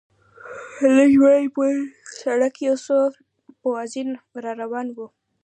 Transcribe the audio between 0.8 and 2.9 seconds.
لږ وړاندې پر سړک یو